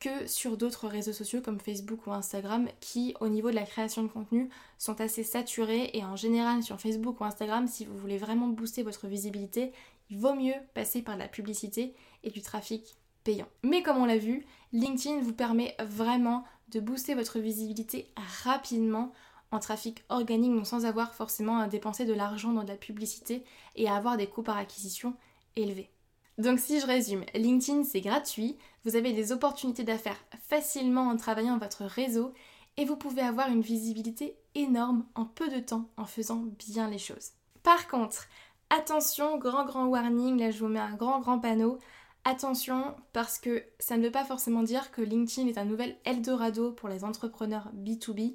que 0.00 0.26
sur 0.26 0.56
d'autres 0.56 0.88
réseaux 0.88 1.12
sociaux 1.12 1.40
comme 1.40 1.60
Facebook 1.60 2.06
ou 2.06 2.12
Instagram 2.12 2.68
qui 2.80 3.14
au 3.20 3.28
niveau 3.28 3.50
de 3.50 3.54
la 3.54 3.62
création 3.62 4.02
de 4.02 4.08
contenu 4.08 4.50
sont 4.78 5.00
assez 5.00 5.24
saturés 5.24 5.90
et 5.94 6.04
en 6.04 6.16
général 6.16 6.62
sur 6.62 6.80
Facebook 6.80 7.20
ou 7.20 7.24
Instagram 7.24 7.66
si 7.66 7.84
vous 7.84 7.96
voulez 7.96 8.18
vraiment 8.18 8.48
booster 8.48 8.82
votre 8.82 9.06
visibilité 9.06 9.72
il 10.10 10.18
vaut 10.18 10.34
mieux 10.34 10.54
passer 10.74 11.02
par 11.02 11.16
la 11.16 11.28
publicité 11.28 11.94
et 12.22 12.30
du 12.30 12.42
trafic 12.42 12.96
payant. 13.24 13.48
Mais 13.62 13.82
comme 13.82 13.96
on 13.96 14.04
l'a 14.04 14.18
vu, 14.18 14.46
LinkedIn 14.72 15.20
vous 15.20 15.32
permet 15.32 15.74
vraiment 15.80 16.44
de 16.68 16.80
booster 16.80 17.14
votre 17.14 17.38
visibilité 17.38 18.12
rapidement 18.42 19.12
en 19.50 19.58
trafic 19.60 20.04
organique, 20.08 20.54
donc 20.54 20.66
sans 20.66 20.84
avoir 20.84 21.14
forcément 21.14 21.58
à 21.58 21.68
dépenser 21.68 22.04
de 22.04 22.12
l'argent 22.12 22.52
dans 22.52 22.64
de 22.64 22.68
la 22.68 22.76
publicité 22.76 23.44
et 23.76 23.88
à 23.88 23.94
avoir 23.94 24.16
des 24.16 24.26
coûts 24.26 24.42
par 24.42 24.56
acquisition 24.56 25.14
élevés. 25.56 25.90
Donc 26.36 26.58
si 26.58 26.80
je 26.80 26.86
résume, 26.86 27.24
LinkedIn 27.34 27.84
c'est 27.84 28.00
gratuit, 28.00 28.58
vous 28.84 28.96
avez 28.96 29.12
des 29.12 29.30
opportunités 29.30 29.84
d'affaires 29.84 30.18
facilement 30.48 31.08
en 31.08 31.16
travaillant 31.16 31.58
votre 31.58 31.84
réseau 31.84 32.32
et 32.76 32.84
vous 32.84 32.96
pouvez 32.96 33.22
avoir 33.22 33.50
une 33.50 33.60
visibilité 33.60 34.36
énorme 34.56 35.06
en 35.14 35.26
peu 35.26 35.48
de 35.48 35.60
temps 35.60 35.88
en 35.96 36.06
faisant 36.06 36.44
bien 36.68 36.90
les 36.90 36.98
choses. 36.98 37.30
Par 37.62 37.86
contre, 37.86 38.26
attention, 38.68 39.38
grand 39.38 39.64
grand 39.64 39.86
warning, 39.86 40.38
là 40.38 40.50
je 40.50 40.58
vous 40.58 40.68
mets 40.68 40.80
un 40.80 40.96
grand 40.96 41.20
grand 41.20 41.38
panneau, 41.38 41.78
attention 42.24 42.96
parce 43.12 43.38
que 43.38 43.62
ça 43.78 43.96
ne 43.96 44.02
veut 44.02 44.10
pas 44.10 44.24
forcément 44.24 44.64
dire 44.64 44.90
que 44.90 45.02
LinkedIn 45.02 45.46
est 45.46 45.58
un 45.58 45.64
nouvel 45.64 45.96
Eldorado 46.04 46.72
pour 46.72 46.88
les 46.88 47.04
entrepreneurs 47.04 47.70
B2B. 47.76 48.34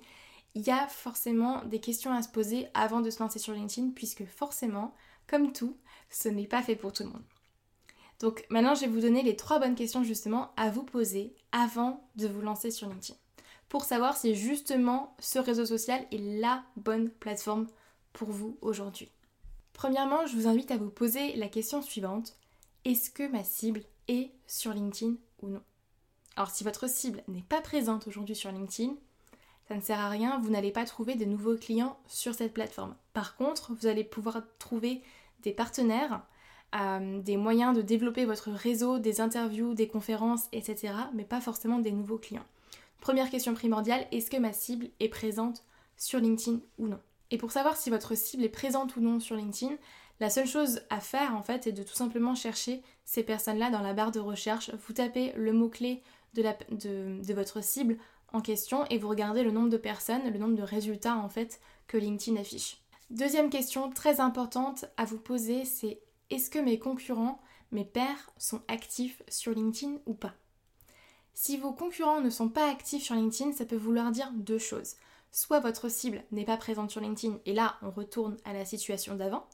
Il 0.55 0.61
y 0.61 0.71
a 0.71 0.87
forcément 0.87 1.65
des 1.65 1.81
questions 1.81 2.13
à 2.13 2.21
se 2.21 2.29
poser 2.29 2.67
avant 2.73 3.01
de 3.01 3.09
se 3.09 3.21
lancer 3.21 3.39
sur 3.39 3.53
LinkedIn 3.53 3.89
puisque 3.93 4.25
forcément, 4.25 4.95
comme 5.27 5.51
tout, 5.51 5.75
ce 6.09 6.29
n'est 6.29 6.47
pas 6.47 6.63
fait 6.63 6.77
pour 6.77 6.93
tout 6.93 7.03
le 7.03 7.09
monde. 7.09 7.23
Donc 8.19 8.45
maintenant, 8.49 8.75
je 8.75 8.81
vais 8.81 8.87
vous 8.87 9.01
donner 9.01 9.23
les 9.23 9.35
trois 9.35 9.59
bonnes 9.59 9.75
questions 9.75 10.03
justement 10.03 10.51
à 10.57 10.69
vous 10.69 10.83
poser 10.83 11.33
avant 11.51 12.07
de 12.15 12.27
vous 12.27 12.41
lancer 12.41 12.69
sur 12.69 12.89
LinkedIn. 12.89 13.17
Pour 13.69 13.83
savoir 13.83 14.17
si 14.17 14.35
justement 14.35 15.15
ce 15.19 15.39
réseau 15.39 15.65
social 15.65 16.05
est 16.11 16.39
la 16.39 16.63
bonne 16.75 17.09
plateforme 17.09 17.67
pour 18.13 18.29
vous 18.29 18.57
aujourd'hui. 18.61 19.11
Premièrement, 19.73 20.25
je 20.25 20.35
vous 20.35 20.47
invite 20.47 20.71
à 20.71 20.77
vous 20.77 20.89
poser 20.89 21.35
la 21.35 21.47
question 21.47 21.81
suivante. 21.81 22.35
Est-ce 22.83 23.09
que 23.09 23.27
ma 23.27 23.43
cible 23.43 23.83
est 24.07 24.31
sur 24.47 24.73
LinkedIn 24.73 25.13
ou 25.41 25.47
non? 25.47 25.61
Alors 26.35 26.49
si 26.49 26.63
votre 26.63 26.89
cible 26.89 27.23
n'est 27.27 27.43
pas 27.43 27.61
présente 27.61 28.07
aujourd'hui 28.07 28.35
sur 28.35 28.51
LinkedIn, 28.51 28.95
ça 29.67 29.75
ne 29.75 29.81
sert 29.81 29.99
à 29.99 30.09
rien, 30.09 30.39
vous 30.39 30.49
n'allez 30.49 30.71
pas 30.71 30.85
trouver 30.85 31.15
de 31.15 31.25
nouveaux 31.25 31.55
clients 31.55 31.99
sur 32.07 32.33
cette 32.33 32.53
plateforme. 32.53 32.95
Par 33.13 33.35
contre, 33.35 33.71
vous 33.73 33.85
allez 33.87 34.03
pouvoir 34.03 34.41
trouver 34.57 35.03
des 35.43 35.51
partenaires 35.51 36.23
euh, 36.75 37.19
des 37.19 37.37
moyens 37.37 37.75
de 37.75 37.81
développer 37.81 38.25
votre 38.25 38.51
réseau, 38.51 38.99
des 38.99 39.21
interviews, 39.21 39.73
des 39.73 39.87
conférences, 39.87 40.47
etc. 40.51 40.93
Mais 41.13 41.23
pas 41.23 41.41
forcément 41.41 41.79
des 41.79 41.91
nouveaux 41.91 42.17
clients. 42.17 42.45
Première 43.01 43.29
question 43.29 43.53
primordiale, 43.53 44.05
est-ce 44.11 44.29
que 44.29 44.37
ma 44.37 44.53
cible 44.53 44.89
est 44.99 45.09
présente 45.09 45.63
sur 45.97 46.19
LinkedIn 46.19 46.59
ou 46.77 46.87
non? 46.87 46.99
Et 47.31 47.37
pour 47.37 47.51
savoir 47.51 47.77
si 47.77 47.89
votre 47.89 48.15
cible 48.15 48.43
est 48.43 48.49
présente 48.49 48.95
ou 48.95 49.01
non 49.01 49.19
sur 49.19 49.35
LinkedIn, 49.35 49.75
la 50.19 50.29
seule 50.29 50.47
chose 50.47 50.81
à 50.89 50.99
faire 50.99 51.35
en 51.35 51.41
fait 51.41 51.65
est 51.67 51.71
de 51.71 51.83
tout 51.83 51.93
simplement 51.93 52.35
chercher 52.35 52.81
ces 53.05 53.23
personnes-là 53.23 53.69
dans 53.69 53.81
la 53.81 53.93
barre 53.93 54.11
de 54.11 54.19
recherche. 54.19 54.71
Vous 54.85 54.93
tapez 54.93 55.31
le 55.35 55.53
mot-clé 55.53 56.03
de, 56.33 56.43
de, 56.71 57.33
votre 57.33 57.63
cible 57.63 57.97
en 58.33 58.41
question 58.41 58.85
et 58.89 58.97
vous 58.97 59.07
regardez 59.07 59.43
le 59.43 59.51
nombre 59.51 59.69
de 59.69 59.77
personnes, 59.77 60.31
le 60.31 60.37
nombre 60.37 60.55
de 60.55 60.63
résultats 60.63 61.15
en 61.15 61.29
fait 61.29 61.61
que 61.87 61.97
LinkedIn 61.97 62.39
affiche. 62.39 62.77
Deuxième 63.09 63.49
question 63.49 63.89
très 63.89 64.19
importante 64.19 64.85
à 64.97 65.05
vous 65.05 65.17
poser, 65.17 65.65
c'est 65.65 65.99
est-ce 66.29 66.49
que 66.49 66.59
mes 66.59 66.79
concurrents, 66.79 67.41
mes 67.71 67.85
pairs, 67.85 68.31
sont 68.37 68.61
actifs 68.67 69.21
sur 69.27 69.53
LinkedIn 69.53 69.97
ou 70.05 70.13
pas? 70.13 70.33
Si 71.33 71.57
vos 71.57 71.71
concurrents 71.71 72.21
ne 72.21 72.29
sont 72.29 72.49
pas 72.49 72.69
actifs 72.69 73.03
sur 73.03 73.15
LinkedIn, 73.15 73.53
ça 73.53 73.65
peut 73.65 73.77
vouloir 73.77 74.11
dire 74.11 74.31
deux 74.33 74.57
choses. 74.57 74.95
Soit 75.31 75.59
votre 75.59 75.89
cible 75.89 76.23
n'est 76.31 76.45
pas 76.45 76.57
présente 76.57 76.91
sur 76.91 77.01
LinkedIn 77.01 77.37
et 77.45 77.53
là 77.53 77.77
on 77.81 77.91
retourne 77.91 78.37
à 78.45 78.53
la 78.53 78.65
situation 78.65 79.15
d'avant, 79.15 79.47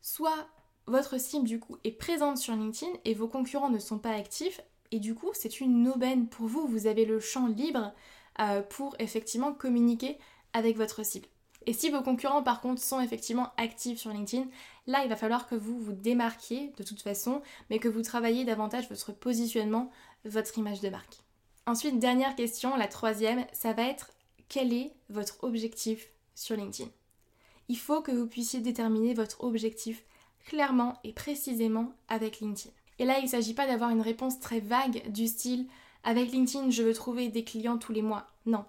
soit 0.00 0.48
votre 0.86 1.18
cible 1.18 1.46
du 1.46 1.60
coup 1.60 1.76
est 1.84 1.92
présente 1.92 2.38
sur 2.38 2.54
LinkedIn 2.54 2.92
et 3.04 3.14
vos 3.14 3.28
concurrents 3.28 3.70
ne 3.70 3.78
sont 3.78 3.98
pas 3.98 4.12
actifs 4.12 4.60
et 4.90 4.98
du 4.98 5.14
coup 5.14 5.30
c'est 5.34 5.60
une 5.60 5.88
aubaine 5.88 6.28
pour 6.28 6.46
vous, 6.46 6.66
vous 6.66 6.86
avez 6.86 7.04
le 7.04 7.20
champ 7.20 7.46
libre 7.46 7.92
euh, 8.40 8.62
pour 8.62 8.96
effectivement 8.98 9.52
communiquer 9.52 10.18
avec 10.52 10.76
votre 10.76 11.04
cible. 11.04 11.28
Et 11.66 11.72
si 11.72 11.90
vos 11.90 12.02
concurrents 12.02 12.42
par 12.42 12.60
contre 12.60 12.82
sont 12.82 13.00
effectivement 13.00 13.52
actifs 13.56 13.98
sur 13.98 14.10
LinkedIn, 14.10 14.46
là 14.86 15.02
il 15.02 15.08
va 15.08 15.16
falloir 15.16 15.46
que 15.46 15.54
vous 15.54 15.78
vous 15.78 15.92
démarquiez 15.92 16.72
de 16.76 16.82
toute 16.82 17.02
façon, 17.02 17.42
mais 17.70 17.78
que 17.78 17.88
vous 17.88 18.02
travaillez 18.02 18.44
davantage 18.44 18.88
votre 18.88 19.12
positionnement, 19.12 19.90
votre 20.24 20.58
image 20.58 20.80
de 20.80 20.90
marque. 20.90 21.18
Ensuite, 21.66 21.98
dernière 21.98 22.36
question, 22.36 22.76
la 22.76 22.88
troisième, 22.88 23.46
ça 23.52 23.72
va 23.72 23.84
être 23.84 24.10
quel 24.48 24.72
est 24.72 24.92
votre 25.08 25.42
objectif 25.42 26.10
sur 26.34 26.56
LinkedIn? 26.56 26.90
Il 27.68 27.78
faut 27.78 28.02
que 28.02 28.12
vous 28.12 28.26
puissiez 28.26 28.60
déterminer 28.60 29.14
votre 29.14 29.42
objectif 29.42 30.04
clairement 30.46 30.98
et 31.04 31.12
précisément 31.12 31.92
avec 32.08 32.40
LinkedIn. 32.40 32.70
Et 32.98 33.06
là, 33.06 33.18
il 33.18 33.24
ne 33.24 33.28
s'agit 33.28 33.54
pas 33.54 33.66
d'avoir 33.66 33.90
une 33.90 34.02
réponse 34.02 34.38
très 34.40 34.60
vague 34.60 35.10
du 35.10 35.26
style 35.26 35.66
avec 36.04 36.30
LinkedIn, 36.30 36.70
je 36.70 36.82
veux 36.82 36.92
trouver 36.92 37.28
des 37.28 37.44
clients 37.44 37.78
tous 37.78 37.92
les 37.92 38.02
mois. 38.02 38.30
Non, 38.44 38.66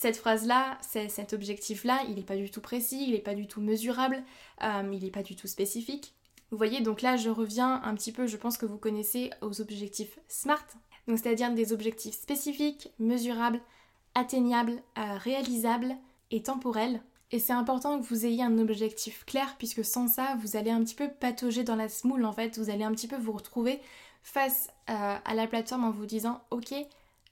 cette 0.00 0.16
phrase-là, 0.16 0.78
cet 0.80 1.34
objectif-là, 1.34 2.00
il 2.08 2.14
n'est 2.14 2.22
pas 2.22 2.36
du 2.36 2.50
tout 2.50 2.62
précis, 2.62 3.04
il 3.06 3.12
n'est 3.12 3.18
pas 3.18 3.34
du 3.34 3.46
tout 3.46 3.60
mesurable, 3.60 4.22
euh, 4.62 4.90
il 4.94 5.04
n'est 5.04 5.10
pas 5.10 5.22
du 5.22 5.36
tout 5.36 5.46
spécifique. 5.46 6.14
Vous 6.50 6.56
voyez, 6.56 6.80
donc 6.80 7.02
là, 7.02 7.18
je 7.18 7.28
reviens 7.28 7.82
un 7.84 7.94
petit 7.94 8.10
peu, 8.10 8.26
je 8.26 8.38
pense 8.38 8.56
que 8.56 8.64
vous 8.64 8.78
connaissez, 8.78 9.28
aux 9.42 9.60
objectifs 9.60 10.18
SMART, 10.26 10.64
donc 11.06 11.18
c'est-à-dire 11.18 11.52
des 11.52 11.74
objectifs 11.74 12.14
spécifiques, 12.14 12.88
mesurables, 12.98 13.60
atteignables, 14.14 14.82
euh, 14.96 15.18
réalisables 15.18 15.94
et 16.30 16.42
temporels. 16.42 17.02
Et 17.30 17.38
c'est 17.38 17.52
important 17.52 18.00
que 18.00 18.06
vous 18.06 18.24
ayez 18.24 18.42
un 18.42 18.58
objectif 18.58 19.26
clair, 19.26 19.56
puisque 19.58 19.84
sans 19.84 20.08
ça, 20.08 20.34
vous 20.40 20.56
allez 20.56 20.70
un 20.70 20.82
petit 20.82 20.94
peu 20.94 21.10
patauger 21.10 21.62
dans 21.62 21.76
la 21.76 21.90
smoule, 21.90 22.24
en 22.24 22.32
fait, 22.32 22.58
vous 22.58 22.70
allez 22.70 22.84
un 22.84 22.92
petit 22.92 23.06
peu 23.06 23.16
vous 23.16 23.32
retrouver 23.32 23.78
face 24.22 24.70
euh, 24.88 25.16
à 25.22 25.34
la 25.34 25.46
plateforme 25.46 25.84
en 25.84 25.90
vous 25.90 26.06
disant, 26.06 26.40
ok, 26.50 26.74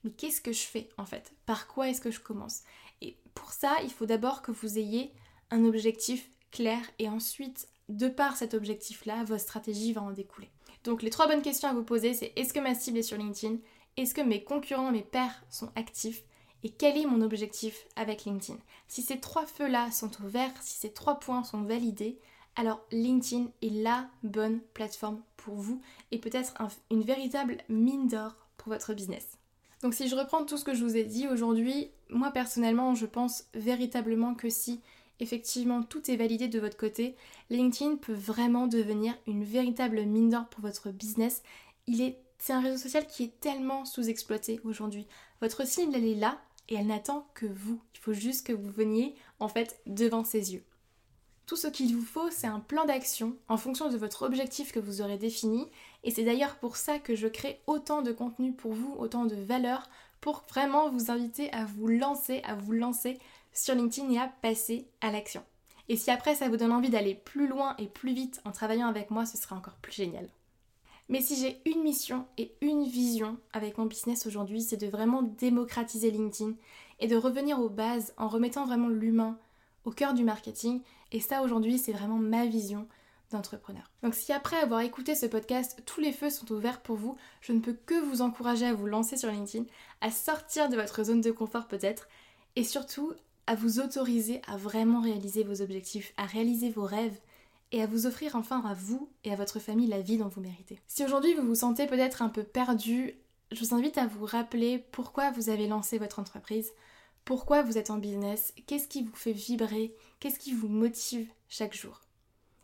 mais 0.03 0.11
qu'est-ce 0.11 0.41
que 0.41 0.51
je 0.51 0.61
fais 0.61 0.89
en 0.97 1.05
fait? 1.05 1.33
Par 1.45 1.67
quoi 1.67 1.89
est-ce 1.89 2.01
que 2.01 2.11
je 2.11 2.19
commence? 2.19 2.61
Et 3.01 3.17
pour 3.33 3.51
ça, 3.51 3.75
il 3.83 3.91
faut 3.91 4.05
d'abord 4.05 4.41
que 4.41 4.51
vous 4.51 4.77
ayez 4.77 5.13
un 5.51 5.65
objectif 5.65 6.29
clair 6.51 6.79
et 6.99 7.09
ensuite, 7.09 7.67
de 7.89 8.07
par 8.07 8.37
cet 8.37 8.53
objectif-là, 8.53 9.23
votre 9.23 9.41
stratégie 9.41 9.93
va 9.93 10.01
en 10.01 10.11
découler. 10.11 10.49
Donc 10.83 11.01
les 11.01 11.09
trois 11.09 11.27
bonnes 11.27 11.41
questions 11.41 11.69
à 11.69 11.73
vous 11.73 11.83
poser, 11.83 12.13
c'est 12.13 12.33
est-ce 12.35 12.53
que 12.53 12.59
ma 12.59 12.75
cible 12.75 12.99
est 12.99 13.03
sur 13.03 13.17
LinkedIn? 13.17 13.57
Est-ce 13.97 14.13
que 14.13 14.21
mes 14.21 14.43
concurrents, 14.43 14.91
mes 14.91 15.03
pairs 15.03 15.43
sont 15.49 15.71
actifs? 15.75 16.23
Et 16.63 16.69
quel 16.69 16.97
est 16.97 17.05
mon 17.05 17.21
objectif 17.21 17.85
avec 17.95 18.25
LinkedIn? 18.25 18.59
Si 18.87 19.01
ces 19.01 19.19
trois 19.19 19.45
feux-là 19.45 19.91
sont 19.91 20.11
ouverts, 20.23 20.53
si 20.61 20.77
ces 20.77 20.93
trois 20.93 21.19
points 21.19 21.43
sont 21.43 21.61
validés, 21.61 22.19
alors 22.55 22.81
LinkedIn 22.91 23.47
est 23.61 23.69
la 23.69 24.09
bonne 24.23 24.59
plateforme 24.73 25.21
pour 25.37 25.55
vous 25.55 25.81
et 26.11 26.19
peut-être 26.19 26.53
une 26.91 27.03
véritable 27.03 27.57
mine 27.69 28.07
d'or 28.07 28.35
pour 28.57 28.73
votre 28.73 28.93
business. 28.93 29.38
Donc 29.81 29.93
si 29.93 30.07
je 30.09 30.15
reprends 30.15 30.45
tout 30.45 30.57
ce 30.57 30.65
que 30.65 30.73
je 30.73 30.83
vous 30.83 30.97
ai 30.97 31.03
dit 31.03 31.27
aujourd'hui, 31.27 31.89
moi 32.09 32.31
personnellement 32.31 32.95
je 32.95 33.05
pense 33.05 33.45
véritablement 33.53 34.35
que 34.35 34.49
si 34.49 34.81
effectivement 35.19 35.83
tout 35.83 36.09
est 36.11 36.17
validé 36.17 36.47
de 36.47 36.59
votre 36.59 36.77
côté, 36.77 37.15
LinkedIn 37.49 37.95
peut 37.95 38.13
vraiment 38.13 38.67
devenir 38.67 39.17
une 39.27 39.43
véritable 39.43 40.03
mine 40.03 40.29
d'or 40.29 40.47
pour 40.49 40.61
votre 40.61 40.91
business. 40.91 41.43
Il 41.87 42.01
est, 42.01 42.19
c'est 42.37 42.53
un 42.53 42.61
réseau 42.61 42.77
social 42.77 43.07
qui 43.07 43.23
est 43.23 43.39
tellement 43.39 43.85
sous-exploité 43.85 44.59
aujourd'hui. 44.63 45.07
Votre 45.41 45.65
cible 45.65 45.95
elle 45.95 46.05
est 46.05 46.15
là 46.15 46.41
et 46.67 46.75
elle 46.75 46.87
n'attend 46.87 47.27
que 47.33 47.45
vous. 47.45 47.81
Il 47.95 47.99
faut 47.99 48.13
juste 48.13 48.45
que 48.45 48.53
vous 48.53 48.71
veniez 48.71 49.15
en 49.39 49.47
fait 49.47 49.79
devant 49.85 50.23
ses 50.25 50.53
yeux. 50.53 50.63
Tout 51.49 51.55
ce 51.55 51.65
qu'il 51.65 51.95
vous 51.95 52.05
faut, 52.05 52.29
c'est 52.29 52.45
un 52.45 52.59
plan 52.59 52.85
d'action 52.85 53.35
en 53.47 53.57
fonction 53.57 53.89
de 53.89 53.97
votre 53.97 54.21
objectif 54.21 54.71
que 54.71 54.79
vous 54.79 55.01
aurez 55.01 55.17
défini. 55.17 55.65
Et 56.03 56.11
c'est 56.11 56.23
d'ailleurs 56.23 56.57
pour 56.57 56.75
ça 56.75 56.99
que 56.99 57.15
je 57.15 57.25
crée 57.25 57.59
autant 57.65 58.03
de 58.03 58.11
contenu 58.11 58.53
pour 58.53 58.73
vous, 58.73 58.93
autant 58.99 59.25
de 59.25 59.33
valeur, 59.33 59.89
pour 60.21 60.43
vraiment 60.47 60.91
vous 60.91 61.09
inviter 61.09 61.51
à 61.51 61.65
vous 61.65 61.87
lancer, 61.87 62.43
à 62.43 62.53
vous 62.53 62.73
lancer 62.73 63.17
sur 63.51 63.73
LinkedIn 63.73 64.11
et 64.11 64.19
à 64.19 64.31
passer 64.43 64.85
à 65.01 65.09
l'action. 65.09 65.41
Et 65.87 65.97
si 65.97 66.11
après 66.11 66.35
ça 66.35 66.49
vous 66.49 66.57
donne 66.57 66.71
envie 66.71 66.91
d'aller 66.91 67.15
plus 67.15 67.47
loin 67.47 67.73
et 67.79 67.87
plus 67.87 68.13
vite 68.13 68.41
en 68.45 68.51
travaillant 68.51 68.87
avec 68.87 69.09
moi, 69.09 69.25
ce 69.25 69.35
sera 69.35 69.55
encore 69.55 69.77
plus 69.81 69.93
génial. 69.93 70.27
Mais 71.07 71.21
si 71.21 71.35
j'ai 71.35 71.59
une 71.65 71.81
mission 71.81 72.27
et 72.37 72.53
une 72.61 72.83
vision 72.83 73.39
avec 73.53 73.79
mon 73.79 73.87
business 73.87 74.27
aujourd'hui, 74.27 74.61
c'est 74.61 74.77
de 74.77 74.85
vraiment 74.85 75.23
démocratiser 75.23 76.11
LinkedIn 76.11 76.53
et 76.99 77.07
de 77.07 77.15
revenir 77.15 77.59
aux 77.59 77.69
bases 77.69 78.13
en 78.17 78.27
remettant 78.27 78.67
vraiment 78.67 78.89
l'humain 78.89 79.39
au 79.85 79.91
cœur 79.91 80.13
du 80.13 80.23
marketing 80.23 80.81
et 81.11 81.19
ça 81.19 81.41
aujourd'hui, 81.41 81.77
c'est 81.77 81.91
vraiment 81.91 82.17
ma 82.17 82.45
vision 82.45 82.87
d'entrepreneur. 83.31 83.91
Donc 84.01 84.15
si 84.15 84.33
après 84.33 84.57
avoir 84.57 84.81
écouté 84.81 85.15
ce 85.15 85.25
podcast, 85.25 85.81
tous 85.85 86.01
les 86.01 86.11
feux 86.11 86.29
sont 86.29 86.51
ouverts 86.51 86.81
pour 86.81 86.95
vous, 86.95 87.15
je 87.41 87.53
ne 87.53 87.59
peux 87.59 87.73
que 87.73 87.99
vous 88.01 88.21
encourager 88.21 88.65
à 88.65 88.73
vous 88.73 88.87
lancer 88.87 89.17
sur 89.17 89.29
LinkedIn, 89.29 89.65
à 90.01 90.11
sortir 90.11 90.69
de 90.69 90.75
votre 90.75 91.03
zone 91.03 91.21
de 91.21 91.31
confort 91.31 91.67
peut-être, 91.67 92.07
et 92.55 92.63
surtout 92.63 93.13
à 93.45 93.55
vous 93.55 93.79
autoriser 93.79 94.41
à 94.47 94.57
vraiment 94.57 95.01
réaliser 95.01 95.43
vos 95.43 95.61
objectifs, 95.61 96.13
à 96.17 96.25
réaliser 96.25 96.69
vos 96.69 96.85
rêves 96.85 97.19
et 97.71 97.83
à 97.83 97.87
vous 97.87 98.07
offrir 98.07 98.35
enfin 98.35 98.63
à 98.65 98.73
vous 98.73 99.09
et 99.23 99.31
à 99.31 99.35
votre 99.35 99.59
famille 99.59 99.87
la 99.87 100.01
vie 100.01 100.17
dont 100.17 100.27
vous 100.27 100.41
méritez. 100.41 100.79
Si 100.87 101.03
aujourd'hui 101.03 101.35
vous 101.35 101.45
vous 101.45 101.55
sentez 101.55 101.85
peut-être 101.85 102.21
un 102.21 102.29
peu 102.29 102.43
perdu 102.43 103.15
je 103.51 103.65
vous 103.65 103.73
invite 103.73 103.97
à 103.97 104.05
vous 104.05 104.25
rappeler 104.25 104.85
pourquoi 104.91 105.31
vous 105.31 105.49
avez 105.49 105.67
lancé 105.67 105.97
votre 105.97 106.19
entreprise, 106.19 106.71
pourquoi 107.25 107.61
vous 107.61 107.77
êtes 107.77 107.89
en 107.89 107.97
business, 107.97 108.53
qu'est-ce 108.65 108.87
qui 108.87 109.03
vous 109.03 109.15
fait 109.15 109.33
vibrer, 109.33 109.93
qu'est-ce 110.19 110.39
qui 110.39 110.53
vous 110.53 110.67
motive 110.67 111.29
chaque 111.47 111.75
jour? 111.75 112.01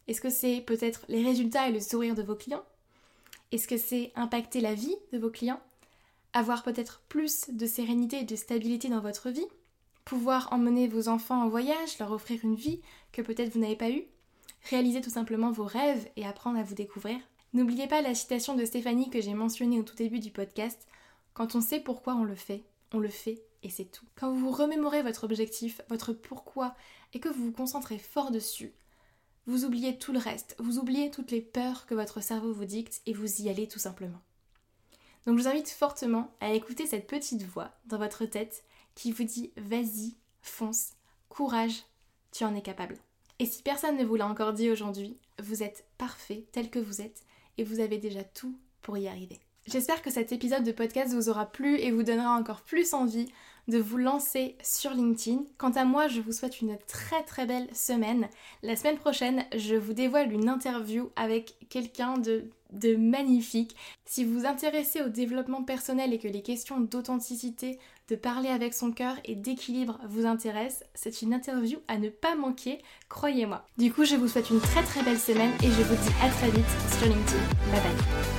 Est-ce 0.07 0.21
que 0.21 0.29
c'est 0.29 0.61
peut-être 0.61 1.05
les 1.07 1.23
résultats 1.23 1.69
et 1.69 1.71
le 1.71 1.79
sourire 1.79 2.15
de 2.15 2.23
vos 2.23 2.35
clients? 2.35 2.63
Est-ce 3.51 3.67
que 3.67 3.77
c'est 3.77 4.11
impacter 4.15 4.61
la 4.61 4.73
vie 4.73 4.95
de 5.11 5.17
vos 5.17 5.29
clients? 5.29 5.61
Avoir 6.33 6.63
peut-être 6.63 7.01
plus 7.07 7.49
de 7.49 7.65
sérénité 7.65 8.19
et 8.19 8.25
de 8.25 8.35
stabilité 8.35 8.89
dans 8.89 8.99
votre 8.99 9.29
vie? 9.29 9.47
Pouvoir 10.03 10.51
emmener 10.51 10.87
vos 10.87 11.07
enfants 11.07 11.43
en 11.43 11.49
voyage, 11.49 11.97
leur 11.99 12.11
offrir 12.11 12.39
une 12.43 12.55
vie 12.55 12.81
que 13.11 13.21
peut-être 13.21 13.53
vous 13.53 13.59
n'avez 13.59 13.75
pas 13.75 13.89
eue? 13.89 14.05
Réaliser 14.69 15.01
tout 15.01 15.09
simplement 15.09 15.51
vos 15.51 15.65
rêves 15.65 16.09
et 16.15 16.25
apprendre 16.25 16.59
à 16.59 16.63
vous 16.63 16.75
découvrir? 16.75 17.17
N'oubliez 17.53 17.87
pas 17.87 18.01
la 18.01 18.13
citation 18.13 18.55
de 18.55 18.65
Stéphanie 18.65 19.09
que 19.09 19.21
j'ai 19.21 19.33
mentionnée 19.33 19.79
au 19.79 19.83
tout 19.83 19.95
début 19.95 20.19
du 20.19 20.29
podcast. 20.29 20.85
Quand 21.33 21.55
on 21.55 21.61
sait 21.61 21.79
pourquoi 21.79 22.15
on 22.15 22.23
le 22.23 22.35
fait, 22.35 22.63
on 22.93 22.99
le 22.99 23.09
fait 23.09 23.41
et 23.65 23.69
c'est 23.69 23.85
tout. 23.85 24.05
Quand 24.15 24.31
vous 24.31 24.51
remémorez 24.51 25.01
votre 25.01 25.23
objectif, 25.23 25.81
votre 25.89 26.13
pourquoi 26.13 26.75
et 27.13 27.19
que 27.19 27.29
vous 27.29 27.45
vous 27.45 27.51
concentrez 27.51 27.97
fort 27.97 28.29
dessus, 28.29 28.73
vous 29.47 29.65
oubliez 29.65 29.97
tout 29.97 30.13
le 30.13 30.19
reste, 30.19 30.55
vous 30.59 30.77
oubliez 30.77 31.09
toutes 31.09 31.31
les 31.31 31.41
peurs 31.41 31.87
que 31.87 31.95
votre 31.95 32.21
cerveau 32.21 32.53
vous 32.53 32.65
dicte 32.65 33.01
et 33.07 33.13
vous 33.13 33.41
y 33.41 33.49
allez 33.49 33.67
tout 33.67 33.79
simplement. 33.79 34.21
Donc 35.25 35.37
je 35.37 35.43
vous 35.43 35.49
invite 35.49 35.69
fortement 35.69 36.31
à 36.41 36.53
écouter 36.53 36.85
cette 36.85 37.07
petite 37.07 37.41
voix 37.41 37.71
dans 37.87 37.97
votre 37.97 38.25
tête 38.25 38.63
qui 38.93 39.11
vous 39.11 39.23
dit 39.23 39.51
vas-y, 39.57 40.15
fonce, 40.43 40.91
courage, 41.27 41.83
tu 42.31 42.45
en 42.45 42.53
es 42.53 42.61
capable. 42.61 42.97
Et 43.39 43.47
si 43.47 43.63
personne 43.63 43.97
ne 43.97 44.05
vous 44.05 44.15
l'a 44.15 44.27
encore 44.27 44.53
dit 44.53 44.69
aujourd'hui, 44.69 45.17
vous 45.41 45.63
êtes 45.63 45.85
parfait 45.97 46.45
tel 46.51 46.69
que 46.69 46.79
vous 46.79 47.01
êtes 47.01 47.23
et 47.57 47.63
vous 47.63 47.79
avez 47.79 47.97
déjà 47.97 48.23
tout 48.23 48.55
pour 48.83 48.95
y 48.97 49.07
arriver. 49.07 49.39
J'espère 49.67 50.03
que 50.03 50.11
cet 50.11 50.31
épisode 50.31 50.63
de 50.63 50.71
podcast 50.71 51.11
vous 51.13 51.29
aura 51.29 51.47
plu 51.47 51.79
et 51.79 51.89
vous 51.89 52.03
donnera 52.03 52.37
encore 52.37 52.61
plus 52.61 52.93
envie 52.93 53.27
de 53.67 53.79
vous 53.79 53.97
lancer 53.97 54.55
sur 54.63 54.91
LinkedIn. 54.91 55.43
Quant 55.57 55.71
à 55.71 55.85
moi, 55.85 56.07
je 56.07 56.21
vous 56.21 56.31
souhaite 56.31 56.61
une 56.61 56.77
très 56.87 57.23
très 57.23 57.45
belle 57.45 57.67
semaine. 57.73 58.27
La 58.63 58.75
semaine 58.75 58.97
prochaine, 58.97 59.45
je 59.55 59.75
vous 59.75 59.93
dévoile 59.93 60.31
une 60.31 60.49
interview 60.49 61.09
avec 61.15 61.55
quelqu'un 61.69 62.17
de, 62.17 62.49
magnifique. 62.97 63.75
Si 64.05 64.25
vous 64.25 64.39
vous 64.39 64.45
intéressez 64.45 65.01
au 65.01 65.07
développement 65.07 65.63
personnel 65.63 66.13
et 66.13 66.19
que 66.19 66.27
les 66.27 66.41
questions 66.41 66.81
d'authenticité, 66.81 67.79
de 68.09 68.15
parler 68.15 68.49
avec 68.49 68.73
son 68.73 68.91
cœur 68.91 69.15
et 69.23 69.35
d'équilibre 69.35 69.99
vous 70.07 70.25
intéressent, 70.25 70.83
c'est 70.93 71.21
une 71.21 71.33
interview 71.33 71.79
à 71.87 71.97
ne 71.97 72.09
pas 72.09 72.35
manquer, 72.35 72.79
croyez-moi. 73.09 73.65
Du 73.77 73.91
coup, 73.91 74.03
je 74.03 74.15
vous 74.15 74.27
souhaite 74.27 74.49
une 74.49 74.59
très 74.59 74.83
très 74.83 75.03
belle 75.03 75.19
semaine 75.19 75.51
et 75.63 75.67
je 75.67 75.81
vous 75.81 75.95
dis 75.95 76.13
à 76.21 76.29
très 76.29 76.51
vite 76.51 76.65
sur 76.97 77.07
LinkedIn. 77.07 77.41
Bye 77.71 77.81
bye. 77.81 78.34